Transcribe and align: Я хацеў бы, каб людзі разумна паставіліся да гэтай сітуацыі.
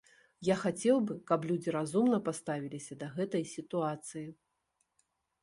Я 0.47 0.55
хацеў 0.61 0.97
бы, 1.09 1.17
каб 1.31 1.45
людзі 1.49 1.75
разумна 1.75 2.17
паставіліся 2.31 2.93
да 3.03 3.11
гэтай 3.19 3.43
сітуацыі. 3.55 4.27